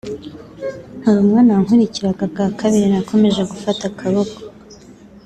[1.03, 4.37] Hari umwana wankurikiraga bwa kabiri nakomeje gufata akaboko